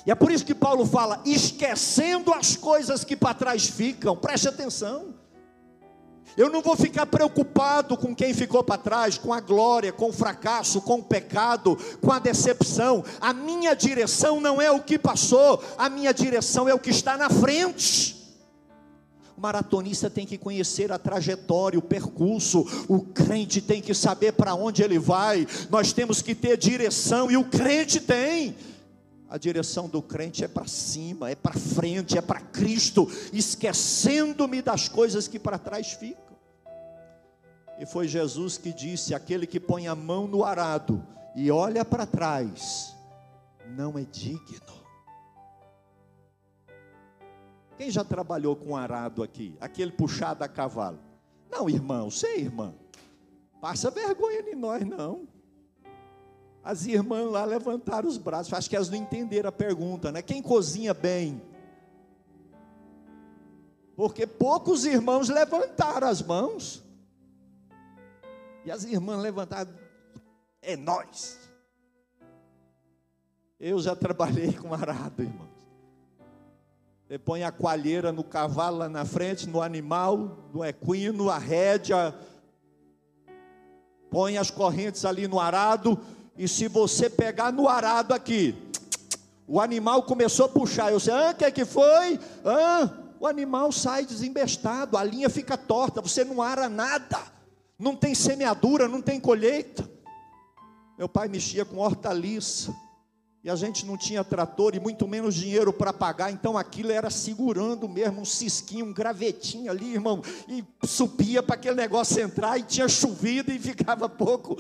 [0.08, 4.48] E é por isso que Paulo fala, esquecendo as coisas que para trás ficam, preste
[4.48, 5.14] atenção.
[6.38, 10.14] Eu não vou ficar preocupado com quem ficou para trás, com a glória, com o
[10.14, 13.04] fracasso, com o pecado, com a decepção.
[13.20, 17.18] A minha direção não é o que passou, a minha direção é o que está
[17.18, 18.16] na frente.
[19.38, 22.66] O maratonista tem que conhecer a trajetória, o percurso.
[22.88, 25.46] O crente tem que saber para onde ele vai.
[25.70, 28.56] Nós temos que ter direção e o crente tem.
[29.30, 34.88] A direção do crente é para cima, é para frente, é para Cristo, esquecendo-me das
[34.88, 36.38] coisas que para trás ficam.
[37.78, 42.06] E foi Jesus que disse: aquele que põe a mão no arado e olha para
[42.06, 42.96] trás,
[43.76, 44.78] não é digno.
[47.78, 49.56] Quem já trabalhou com arado aqui?
[49.62, 51.00] Aquele puxado a cavalo.
[51.52, 52.74] Não, irmão, sei, irmã.
[53.62, 55.28] Passa vergonha de nós, não.
[56.68, 58.52] As irmãs lá levantaram os braços.
[58.52, 60.22] Acho que elas não entenderam a pergunta, né?
[60.22, 61.42] Quem cozinha bem?
[63.96, 66.84] Porque poucos irmãos levantaram as mãos.
[68.66, 69.72] E as irmãs levantaram.
[70.62, 71.40] É nós.
[73.58, 75.48] Eu já trabalhei com arado, irmãos.
[77.08, 82.14] Você põe a coalheira no cavalo lá na frente, no animal, no equino, a rédea.
[84.10, 85.98] Põe as correntes ali no arado
[86.38, 88.56] e se você pegar no arado aqui,
[89.48, 90.92] o animal começou a puxar.
[90.92, 92.20] Eu sei, ah, o que, é que foi?
[92.46, 97.20] Ah, o animal sai desembestado, a linha fica torta, você não ara nada,
[97.80, 99.90] não tem semeadura, não tem colheita.
[100.98, 102.74] Meu pai mexia com hortaliça,
[103.44, 107.10] e a gente não tinha trator e muito menos dinheiro para pagar, então aquilo era
[107.10, 112.64] segurando mesmo um cisquinho, um gravetinho ali, irmão, e subia para aquele negócio entrar e
[112.64, 114.58] tinha chovido e ficava pouco.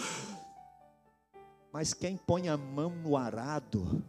[1.77, 4.03] Mas quem põe a mão no arado,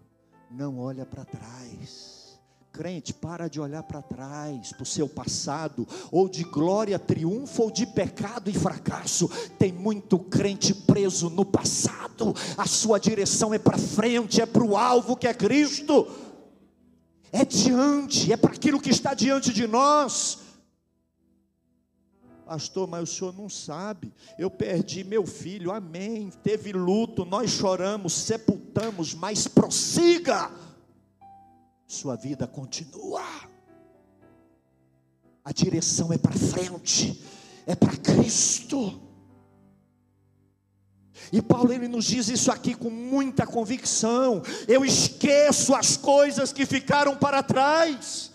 [0.51, 2.41] não olha para trás.
[2.73, 7.71] Crente, para de olhar para trás, para o seu passado, ou de glória, triunfo, ou
[7.71, 9.29] de pecado e fracasso.
[9.59, 14.75] Tem muito crente preso no passado, a sua direção é para frente, é para o
[14.75, 16.09] alvo que é Cristo,
[17.31, 20.39] é diante, é para aquilo que está diante de nós.
[22.49, 24.11] Pastor, mas o senhor não sabe.
[24.39, 26.31] Eu perdi meu filho, amém.
[26.43, 30.51] Teve luto, nós choramos, sepultamos, mas prossiga
[31.87, 33.23] sua vida continua.
[35.45, 37.23] A direção é para frente,
[37.67, 38.99] é para Cristo.
[41.31, 44.41] E Paulo ele nos diz isso aqui com muita convicção.
[44.67, 48.33] Eu esqueço as coisas que ficaram para trás.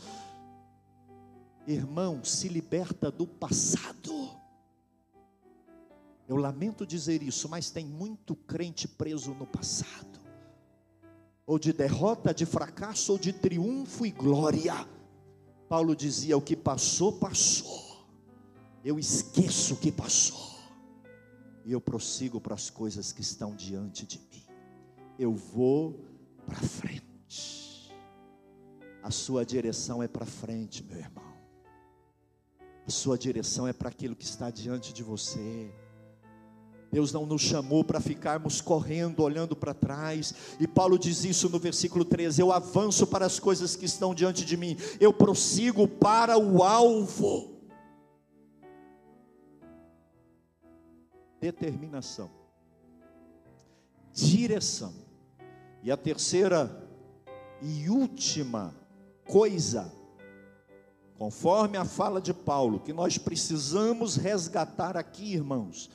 [1.67, 4.31] Irmão, se liberta do passado.
[6.27, 10.13] Eu lamento dizer isso, mas tem muito crente preso no passado
[11.45, 14.87] ou de derrota, de fracasso, ou de triunfo e glória.
[15.67, 18.07] Paulo dizia: O que passou, passou.
[18.83, 20.53] Eu esqueço o que passou.
[21.65, 24.43] E eu prossigo para as coisas que estão diante de mim.
[25.17, 25.99] Eu vou
[26.45, 27.93] para frente.
[29.01, 31.32] A sua direção é para frente, meu irmão.
[32.87, 35.71] Sua direção é para aquilo que está diante de você.
[36.93, 40.33] Deus não nos chamou para ficarmos correndo, olhando para trás.
[40.59, 44.45] E Paulo diz isso no versículo 13: Eu avanço para as coisas que estão diante
[44.45, 47.51] de mim, eu prossigo para o alvo.
[51.41, 52.29] Determinação,
[54.13, 54.93] direção.
[55.81, 56.87] E a terceira
[57.59, 58.73] e última
[59.25, 59.91] coisa,
[61.23, 65.89] conforme a fala de Paulo, que nós precisamos resgatar aqui, irmãos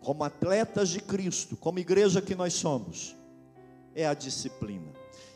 [0.00, 3.14] como atletas de Cristo, como igreja que nós somos,
[3.94, 4.90] é a disciplina.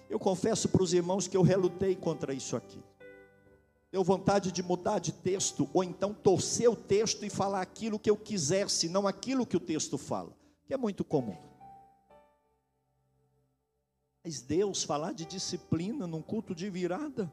[0.08, 2.82] Eu confesso para os irmãos que eu relutei contra isso aqui.
[3.92, 8.08] Deu vontade de mudar de texto, ou então torcer o texto e falar aquilo que
[8.08, 10.34] eu quisesse, não aquilo que o texto fala,
[10.66, 11.36] que é muito comum.
[14.24, 17.30] Mas Deus falar de disciplina num culto de virada.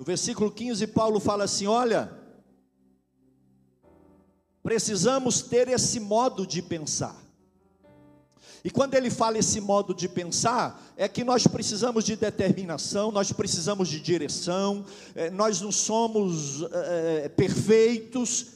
[0.00, 2.20] No versículo 15, Paulo fala assim: Olha,
[4.62, 7.16] Precisamos ter esse modo de pensar.
[8.62, 13.32] E quando ele fala esse modo de pensar, é que nós precisamos de determinação, nós
[13.32, 14.84] precisamos de direção,
[15.14, 18.48] é, nós não somos é, perfeitos.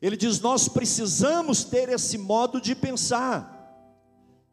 [0.00, 3.60] Ele diz: nós precisamos ter esse modo de pensar.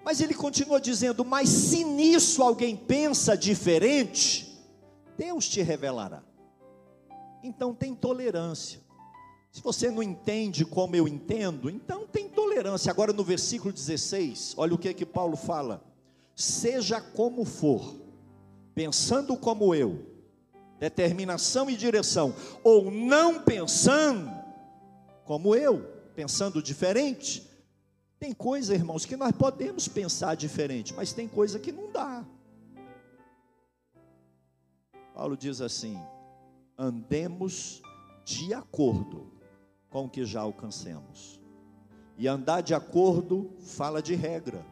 [0.06, 4.48] Mas ele continua dizendo: mas se nisso alguém pensa diferente,
[5.18, 6.29] Deus te revelará.
[7.43, 8.82] Então tem tolerância.
[9.52, 12.91] Se você não entende como eu entendo, então tem tolerância.
[12.91, 15.84] Agora no versículo 16, olha o que que Paulo fala:
[16.36, 17.95] seja como for,
[18.75, 20.06] pensando como eu,
[20.80, 24.32] determinação e direção, ou não pensando
[25.25, 25.82] como eu,
[26.15, 27.47] pensando diferente.
[28.19, 32.25] Tem coisa, irmãos, que nós podemos pensar diferente, mas tem coisa que não dá.
[35.13, 35.99] Paulo diz assim:
[36.80, 37.82] andemos
[38.24, 39.34] de acordo
[39.89, 41.42] com o que já alcancemos.
[42.18, 44.65] E andar de acordo fala de regra,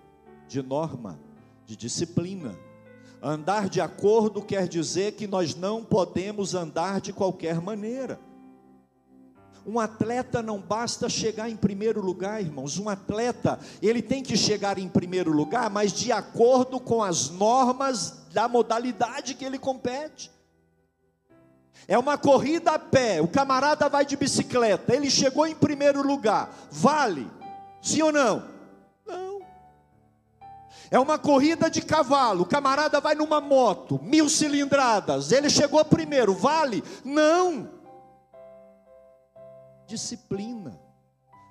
[0.47, 1.19] de norma,
[1.65, 2.57] de disciplina.
[3.21, 8.17] Andar de acordo quer dizer que nós não podemos andar de qualquer maneira.
[9.65, 12.79] Um atleta não basta chegar em primeiro lugar, irmãos.
[12.79, 18.25] Um atleta, ele tem que chegar em primeiro lugar, mas de acordo com as normas
[18.31, 20.36] da modalidade que ele compete.
[21.87, 26.53] É uma corrida a pé, o camarada vai de bicicleta, ele chegou em primeiro lugar,
[26.69, 27.29] vale?
[27.81, 28.43] Sim ou não?
[29.05, 29.41] Não.
[30.91, 36.33] É uma corrida de cavalo, o camarada vai numa moto, mil cilindradas, ele chegou primeiro,
[36.33, 36.83] vale?
[37.05, 37.69] Não.
[39.85, 40.77] Disciplina.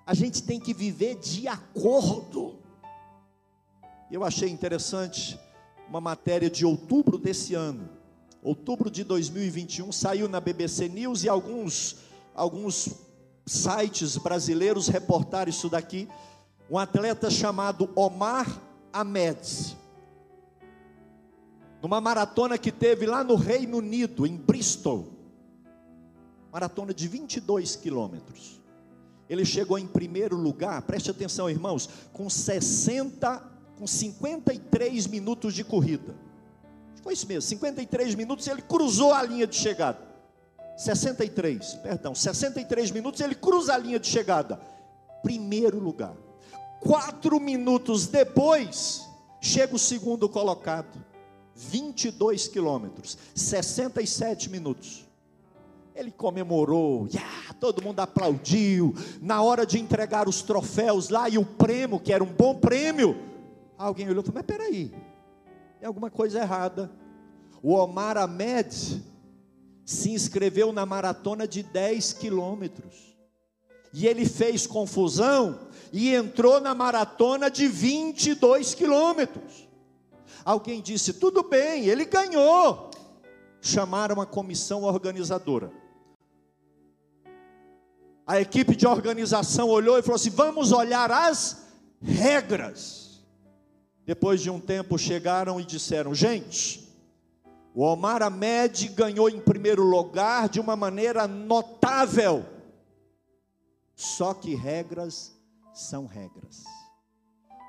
[0.07, 2.59] A gente tem que viver de acordo.
[4.11, 5.41] Eu achei interessante
[5.89, 7.96] uma matéria de outubro desse ano
[8.47, 11.97] outubro de 2021, saiu na BBC News e alguns,
[12.33, 12.95] alguns
[13.45, 16.09] sites brasileiros reportaram isso daqui.
[16.71, 18.47] Um atleta chamado Omar
[18.93, 19.77] Ahmed.
[21.83, 25.09] numa maratona que teve lá no Reino Unido, em Bristol,
[26.53, 28.61] maratona de 22 quilômetros.
[29.29, 33.43] Ele chegou em primeiro lugar, preste atenção, irmãos, com 60,
[33.77, 36.26] com 53 minutos de corrida.
[37.07, 39.97] Foi isso mesmo, 53 minutos ele cruzou a linha de chegada.
[40.77, 44.61] 63, perdão, 63 minutos ele cruza a linha de chegada.
[45.23, 46.17] Primeiro lugar.
[46.81, 49.09] Quatro minutos depois,
[49.41, 50.99] chega o segundo colocado.
[51.55, 55.07] 22 quilômetros, 67 minutos.
[55.95, 58.97] Ele comemorou, yeah, todo mundo aplaudiu.
[59.23, 63.17] Na hora de entregar os troféus lá e o prêmio, que era um bom prêmio,
[63.79, 64.93] alguém olhou e falou: Mas peraí,
[65.79, 66.91] tem alguma coisa errada.
[67.63, 69.03] O Omar Ahmed
[69.85, 73.17] se inscreveu na maratona de 10 quilômetros.
[73.93, 79.69] E ele fez confusão e entrou na maratona de 22 quilômetros.
[80.45, 82.91] Alguém disse: tudo bem, ele ganhou.
[83.61, 85.73] Chamaram a comissão organizadora.
[88.27, 91.65] A equipe de organização olhou e falou assim: vamos olhar as
[92.03, 93.06] regras.
[94.07, 96.89] Depois de um tempo chegaram e disseram: gente,
[97.75, 102.47] o Omar Ahmed ganhou em primeiro lugar de uma maneira notável.
[103.97, 105.37] Só que regras
[105.75, 106.63] são regras.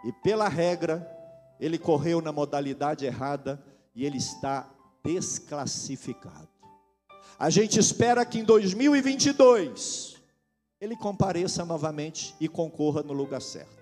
[0.06, 1.12] E pela regra,
[1.60, 3.62] ele correu na modalidade errada
[3.96, 4.70] e ele está
[5.04, 6.48] desclassificado.
[7.40, 10.18] A gente espera que em 2022
[10.80, 13.76] ele compareça novamente e concorra no lugar certo.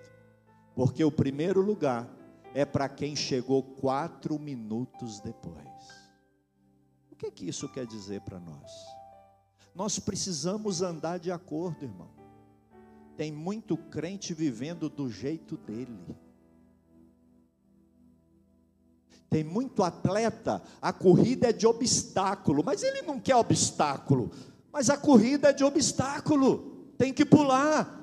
[0.74, 2.15] Porque o primeiro lugar
[2.56, 5.68] é para quem chegou quatro minutos depois.
[7.12, 8.72] O que, que isso quer dizer para nós?
[9.74, 12.08] Nós precisamos andar de acordo, irmão.
[13.14, 16.16] Tem muito crente vivendo do jeito dele.
[19.28, 24.30] Tem muito atleta, a corrida é de obstáculo, mas ele não quer obstáculo,
[24.72, 28.02] mas a corrida é de obstáculo tem que pular.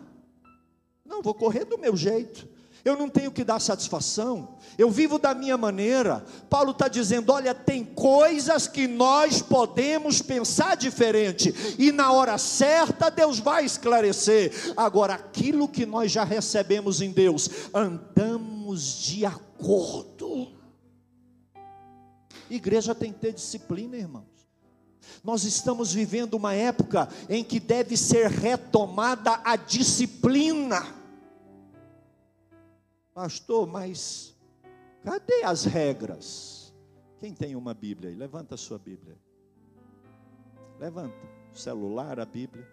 [1.04, 2.53] Não, vou correr do meu jeito.
[2.86, 4.58] Eu não tenho que dar satisfação.
[4.78, 6.26] Eu vivo da minha maneira.
[6.50, 13.10] Paulo está dizendo: olha, tem coisas que nós podemos pensar diferente, e na hora certa
[13.10, 14.74] Deus vai esclarecer.
[14.76, 20.52] Agora, aquilo que nós já recebemos em Deus, andamos de acordo.
[22.50, 24.26] Igreja tem que ter disciplina, irmão.
[25.24, 31.03] Nós estamos vivendo uma época em que deve ser retomada a disciplina.
[33.14, 34.36] Pastor, mas
[35.04, 36.74] cadê as regras?
[37.20, 38.16] Quem tem uma Bíblia aí?
[38.16, 39.16] Levanta a sua Bíblia.
[40.80, 41.16] Levanta
[41.54, 42.68] o celular, a Bíblia.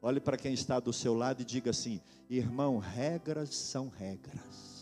[0.00, 2.00] Olhe para quem está do seu lado e diga assim:
[2.30, 4.76] irmão, regras são regras.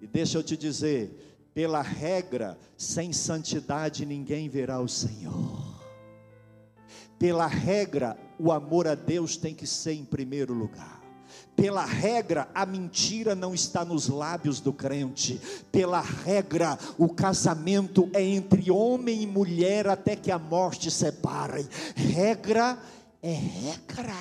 [0.00, 5.78] E deixa eu te dizer, pela regra, sem santidade ninguém verá o Senhor.
[7.18, 10.97] Pela regra, o amor a Deus tem que ser em primeiro lugar.
[11.58, 15.40] Pela regra, a mentira não está nos lábios do crente.
[15.72, 21.68] Pela regra, o casamento é entre homem e mulher até que a morte separe.
[21.96, 22.78] Regra
[23.20, 24.14] é regra.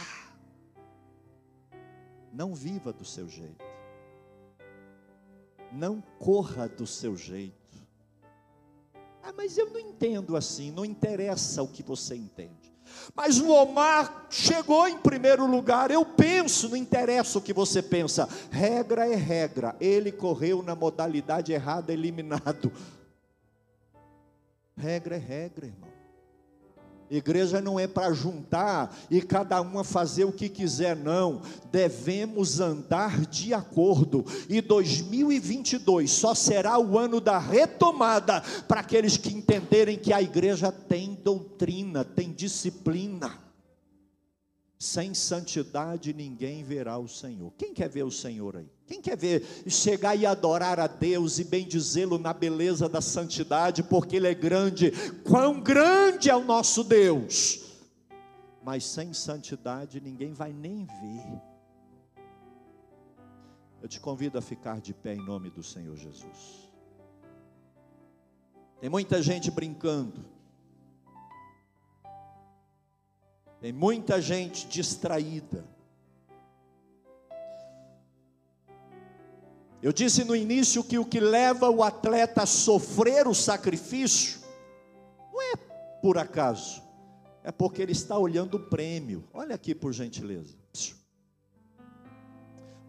[2.34, 3.64] Não viva do seu jeito.
[5.72, 7.78] Não corra do seu jeito.
[9.22, 12.67] Ah, mas eu não entendo assim, não interessa o que você entende.
[13.16, 15.92] Mas o Omar chegou em primeiro lugar.
[15.92, 18.28] Eu penso, não interessa o que você pensa.
[18.52, 19.76] Regra é regra.
[19.80, 22.72] Ele correu na modalidade errada, eliminado.
[24.76, 25.97] Regra é regra, irmão.
[27.10, 31.42] Igreja não é para juntar e cada uma fazer o que quiser, não.
[31.72, 34.26] Devemos andar de acordo.
[34.50, 40.72] E 2022 só será o ano da retomada para aqueles que entenderem que a igreja
[40.72, 43.47] tem doutrina, tem disciplina.
[44.80, 47.52] Sem santidade ninguém verá o Senhor.
[47.58, 48.70] Quem quer ver o Senhor aí?
[48.86, 54.18] Quem quer ver chegar e adorar a Deus e bendizê-lo na beleza da santidade, porque
[54.18, 54.92] Ele é grande?
[55.24, 57.66] Quão grande é o nosso Deus!
[58.64, 61.42] Mas sem santidade ninguém vai nem ver.
[63.82, 66.70] Eu te convido a ficar de pé em nome do Senhor Jesus.
[68.80, 70.37] Tem muita gente brincando
[73.60, 75.66] Tem muita gente distraída.
[79.82, 84.42] Eu disse no início que o que leva o atleta a sofrer o sacrifício
[85.32, 85.56] não é
[86.02, 86.82] por acaso,
[87.44, 89.28] é porque ele está olhando o prêmio.
[89.34, 90.56] Olha aqui por gentileza.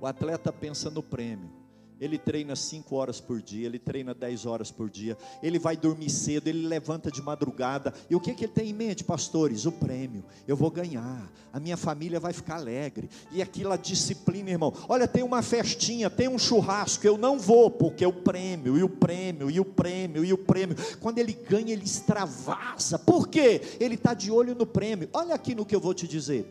[0.01, 1.58] O atleta pensa no prêmio.
[2.01, 6.11] Ele treina 5 horas por dia, ele treina 10 horas por dia, ele vai dormir
[6.11, 7.93] cedo, ele levanta de madrugada.
[8.09, 9.67] E o que, que ele tem em mente, pastores?
[9.67, 10.25] O prêmio.
[10.47, 13.11] Eu vou ganhar, a minha família vai ficar alegre.
[13.33, 14.73] E aquilo a disciplina, irmão.
[14.89, 18.89] Olha, tem uma festinha, tem um churrasco, eu não vou, porque o prêmio, e o
[18.89, 20.77] prêmio, e o prêmio, e o prêmio.
[21.01, 22.97] Quando ele ganha, ele extravasa.
[22.97, 23.61] Por quê?
[23.81, 25.09] Ele está de olho no prêmio.
[25.13, 26.47] Olha aqui no que eu vou te dizer.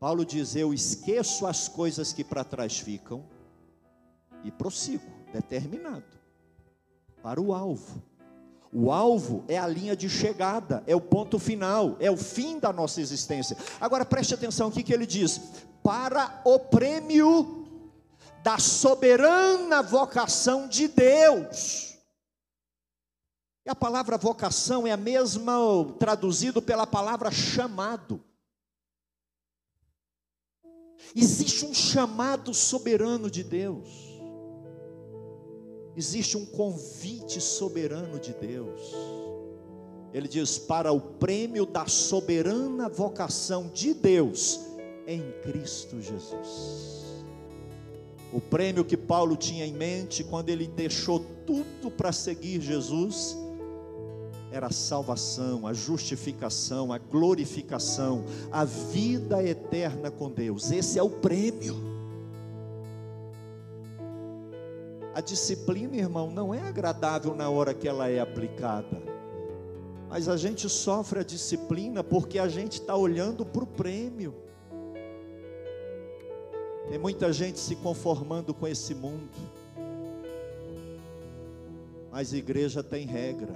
[0.00, 3.35] Paulo diz: Eu esqueço as coisas que para trás ficam
[4.46, 6.04] e prossigo, determinado,
[7.20, 8.00] para o alvo.
[8.72, 12.72] O alvo é a linha de chegada, é o ponto final, é o fim da
[12.72, 13.56] nossa existência.
[13.80, 15.40] Agora preste atenção aqui que ele diz:
[15.82, 17.66] para o prêmio
[18.42, 21.96] da soberana vocação de Deus.
[23.64, 25.54] E a palavra vocação é a mesma
[25.98, 28.22] traduzido pela palavra chamado.
[31.14, 34.15] Existe um chamado soberano de Deus
[35.96, 38.92] existe um convite soberano de Deus.
[40.12, 44.60] Ele diz: para o prêmio da soberana vocação de Deus
[45.06, 46.96] em Cristo Jesus.
[48.32, 53.36] O prêmio que Paulo tinha em mente quando ele deixou tudo para seguir Jesus
[54.50, 60.70] era a salvação, a justificação, a glorificação, a vida eterna com Deus.
[60.70, 61.95] Esse é o prêmio.
[65.16, 69.02] A disciplina, irmão, não é agradável na hora que ela é aplicada.
[70.10, 74.34] Mas a gente sofre a disciplina porque a gente está olhando para o prêmio.
[76.90, 79.30] Tem muita gente se conformando com esse mundo.
[82.12, 83.54] Mas igreja tem regra.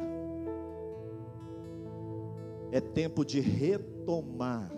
[2.72, 4.72] É tempo de retomar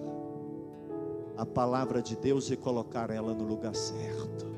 [1.37, 4.52] a palavra de Deus e colocar ela no lugar certo.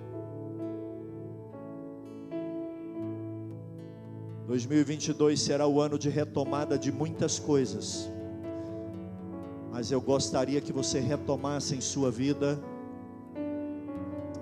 [4.47, 8.11] 2022 será o ano de retomada de muitas coisas,
[9.73, 12.61] mas eu gostaria que você retomasse em sua vida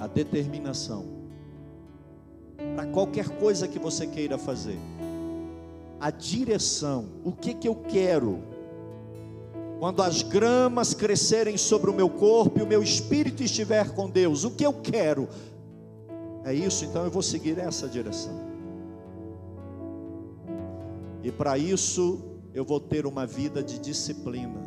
[0.00, 1.06] a determinação
[2.74, 4.78] para qualquer coisa que você queira fazer,
[6.00, 8.42] a direção, o que que eu quero.
[9.78, 14.44] Quando as gramas crescerem sobre o meu corpo e o meu espírito estiver com Deus,
[14.44, 15.28] o que eu quero?
[16.44, 18.51] É isso, então eu vou seguir essa direção.
[21.22, 22.20] E para isso
[22.54, 24.60] eu vou ter uma vida de disciplina.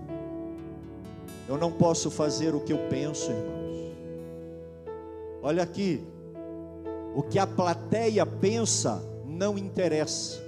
[1.48, 3.96] Eu não posso fazer o que eu penso, irmãos.
[5.44, 6.04] Olha aqui,
[7.14, 10.44] o que a plateia pensa não interessa.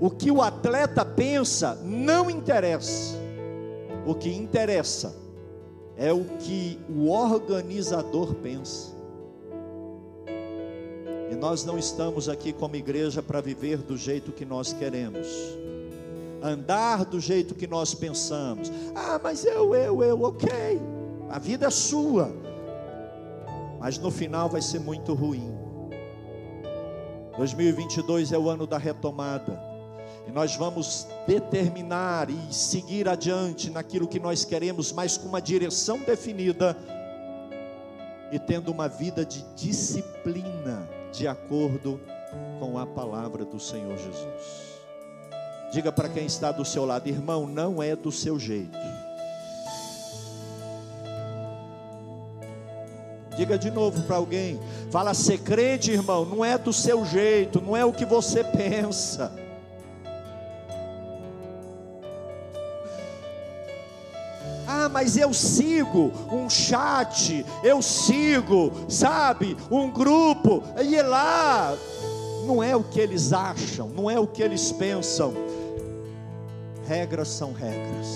[0.00, 3.16] O que o atleta pensa não interessa.
[4.06, 5.16] O que interessa
[5.96, 8.93] é o que o organizador pensa.
[11.30, 15.26] E nós não estamos aqui como igreja para viver do jeito que nós queremos,
[16.42, 18.70] andar do jeito que nós pensamos.
[18.94, 20.50] Ah, mas eu, eu, eu, ok.
[21.30, 22.30] A vida é sua,
[23.80, 25.52] mas no final vai ser muito ruim.
[27.36, 29.60] 2022 é o ano da retomada.
[30.26, 35.98] E nós vamos determinar e seguir adiante naquilo que nós queremos, mas com uma direção
[35.98, 36.76] definida
[38.32, 42.00] e tendo uma vida de disciplina de acordo
[42.58, 44.74] com a palavra do Senhor Jesus.
[45.72, 48.76] Diga para quem está do seu lado, irmão, não é do seu jeito.
[53.36, 54.60] Diga de novo para alguém,
[54.90, 59.43] fala ser crente, irmão, não é do seu jeito, não é o que você pensa.
[65.04, 71.76] Mas eu sigo um chat, eu sigo, sabe, um grupo, e lá,
[72.46, 75.34] não é o que eles acham, não é o que eles pensam.
[76.88, 78.06] Regras são regras.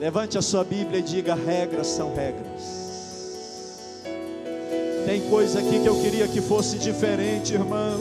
[0.00, 2.80] Levante a sua Bíblia e diga: regras são regras.
[5.04, 8.00] Tem coisa aqui que eu queria que fosse diferente, irmão.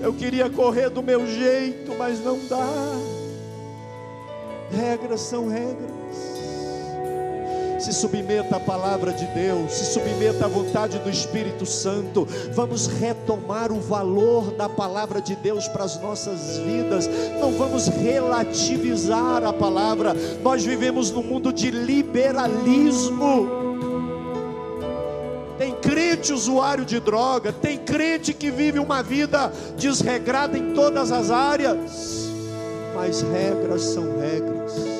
[0.00, 3.15] Eu queria correr do meu jeito, mas não dá.
[4.76, 5.90] Regras são regras.
[7.80, 12.26] Se submeta à palavra de Deus, se submeta à vontade do Espírito Santo.
[12.52, 17.08] Vamos retomar o valor da palavra de Deus para as nossas vidas.
[17.40, 20.14] Não vamos relativizar a palavra.
[20.42, 23.66] Nós vivemos num mundo de liberalismo
[25.86, 32.25] crente usuário de droga, tem crente que vive uma vida desregrada em todas as áreas,
[32.96, 34.95] mas regras são regras.